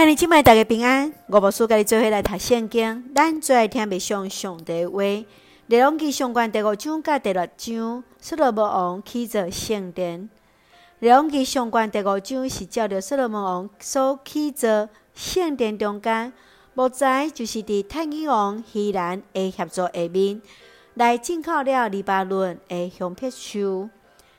[0.00, 5.02] 兄弟姐妹大家平安，我无事甲你做伙来读圣经，咱最爱听袂上上帝话。
[5.66, 10.30] 列王记上卷第五章甲第六章，所罗门王起造圣殿。
[11.00, 16.32] 列王记上卷第五章是照着所罗门王所起造圣殿中间，
[16.72, 20.40] 木材就是伫太尔王希兰的协助下面
[20.94, 23.90] 来进口了黎巴嫩的香柏树。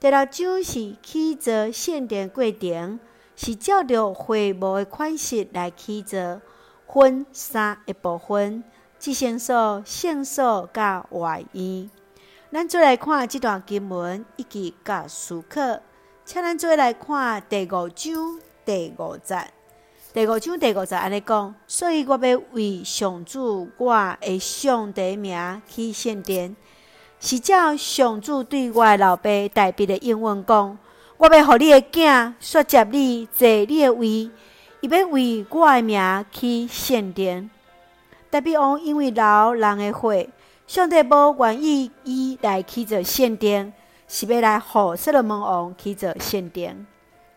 [0.00, 2.98] 第六章是起造圣殿过程。
[3.34, 6.40] 是照着会幕的款式来起做，
[6.86, 8.62] 分三个部分：
[8.98, 11.88] 至圣所、圣所、甲外衣。
[12.52, 15.80] 咱做来看这段经文，以及甲书课，
[16.24, 19.46] 请咱做来看第五章第五节。
[20.12, 26.54] 第五章第五节安尼讲，所以我要为上主我的上帝名起圣殿，
[27.18, 30.78] 是照上主对我的老爸代笔的英文讲。
[31.22, 34.28] 我要互你的囝续接你坐你的位，
[34.80, 37.48] 伊要为我的名去圣殿。
[38.28, 40.28] 大卫王因为老人的血，
[40.66, 43.72] 上帝无愿意伊来起造圣殿，
[44.08, 46.84] 是要来互所罗门王起造圣殿。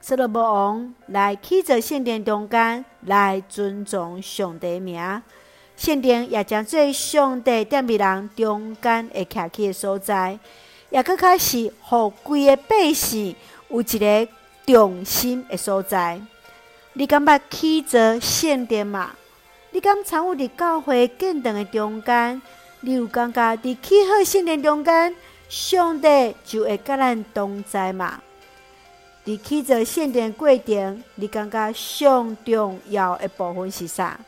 [0.01, 5.21] 色罗门王来起造圣殿中间，来尊重上帝名。
[5.77, 10.39] 圣殿也将做上帝殿里人中间会徛起的所在，
[10.89, 13.35] 也阁开始互规个百姓。
[13.69, 14.27] 有一个
[14.65, 16.19] 重心的所在，
[16.93, 19.11] 你感觉起造圣殿吗？
[19.71, 22.41] 你敢参与伫教会建堂的中间？
[22.81, 25.15] 你有感觉伫起好圣殿中间，
[25.49, 28.21] 上帝就会甲咱同在嘛？
[29.25, 34.19] 伫起造圣殿过程，你感觉上重要的部分是啥？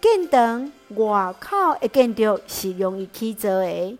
[0.00, 3.98] 建堂外口的建筑是容易起造的，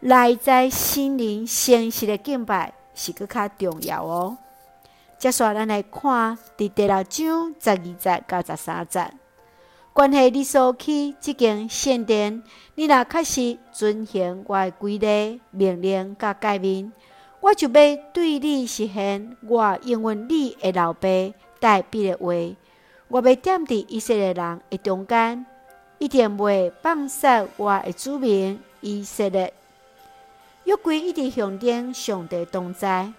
[0.00, 2.72] 内在心灵诚实的敬拜。
[2.94, 4.38] 是阁较重要哦。
[5.18, 9.10] 接下，咱来看第第六章十二节到十三节，
[9.92, 12.42] 关系你所起即间圣殿，
[12.74, 16.92] 你若确实遵行我的规例、命令甲诫命，
[17.40, 21.08] 我就要对你实现我应允你的老爸
[21.60, 22.56] 代笔的话。
[23.08, 25.46] 我要踮伫以色列人的中间，
[25.98, 29.52] 一定袂放杀我的子民以色列。
[30.64, 33.12] 约柜一直象征上帝同在，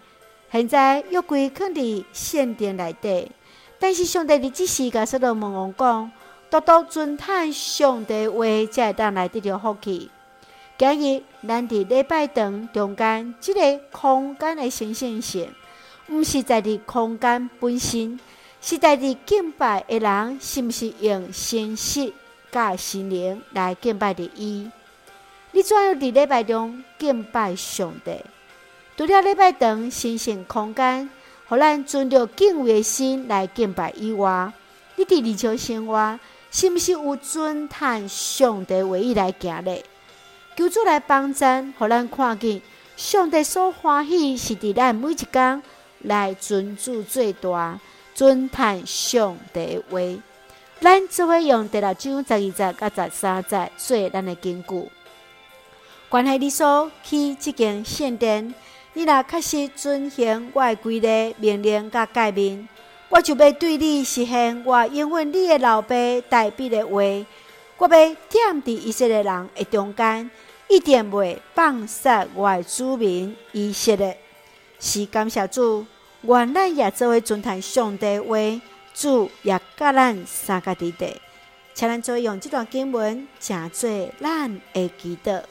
[0.52, 3.32] 现在约柜肯伫圣殿内底，
[3.80, 6.12] 但是上帝伫即时甲所罗门王讲，
[6.50, 10.10] 独独尊崇上帝话，才会当来得着福气。
[10.78, 15.54] 今日咱伫礼拜堂中间，即、这个空间的神圣性，
[16.10, 18.20] 毋是在伫空间本身，
[18.60, 22.12] 是在伫敬拜的人是毋是用心思
[22.52, 24.70] 甲心灵来敬拜着伊。
[25.56, 28.20] 你怎样伫礼拜中敬拜上帝？
[28.98, 31.10] 除了礼拜堂神圣空间，
[31.48, 34.52] 互咱存着敬畏的心来敬拜以外，
[34.98, 36.20] 你伫日常生活
[36.52, 39.86] 是毋是有尊崇上帝话语来行咧？
[40.58, 42.62] 求主来帮咱，互咱看见
[42.98, 45.64] 上帝所欢喜是伫咱每一工
[46.02, 47.80] 来尊主最大，
[48.14, 50.00] 尊崇上帝话。
[50.82, 54.90] 咱只会用第六章十二节甲十三节做咱的根据。
[56.08, 58.54] 关系你所起即间圣殿，
[58.94, 62.68] 你若确实遵行我的规例、命令甲诫命，
[63.10, 65.96] 我就要对你实现我应允你的老爸
[66.30, 67.02] 代笔的话。
[67.78, 68.16] 我要踮
[68.64, 70.32] 伫以色列人的中间，
[70.70, 74.18] 一定袂放杀我的子民以色列。
[74.80, 75.86] 是感谢主，
[76.22, 78.38] 愿咱也做为尊崇上帝话，
[78.94, 81.22] 主也甲咱相加在地。
[81.74, 83.90] 请咱做用这段经文，诚做
[84.22, 85.42] 咱的祈祷。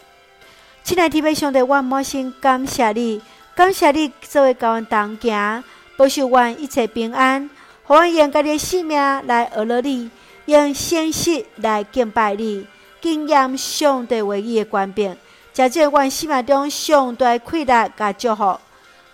[0.85, 3.19] 亲爱的弟兄，我满心感谢你，
[3.55, 5.65] 感谢你作为甲阮同行，
[5.97, 7.49] 保守阮一切平安，
[7.85, 10.11] 互阮用家己的性命来学了你，
[10.45, 12.67] 用信实来敬拜你，
[13.01, 15.17] 敬仰上帝唯一的权柄，
[15.55, 18.59] 成就阮生命中上大快乐甲祝福。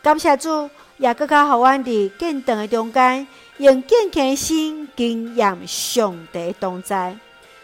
[0.02, 3.24] 感谢主，也阁较互阮伫建堂的中间，
[3.58, 7.14] 用敬虔的心敬仰上帝同在。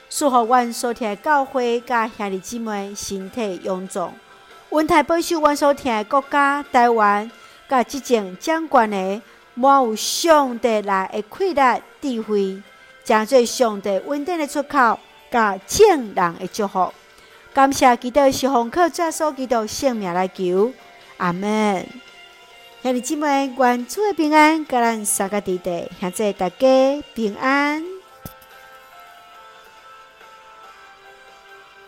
[0.08, 4.12] 祝福阮所听的教会甲兄弟姊妹身体勇壮，
[4.70, 7.30] 温台保守阮所听的国家台湾，
[7.68, 9.22] 甲执政掌权的
[9.54, 12.62] 满有上帝来的快乐智慧，
[13.04, 14.98] 诚做上帝稳定的出口，
[15.30, 16.92] 甲正人的祝福。
[17.52, 20.72] 感谢基督是奉靠耶稣基督性命来求，
[21.16, 21.86] 阿门。
[22.82, 27.95] 兄弟姊妹，愿主的平安，甲咱相加在地，现在大家平安。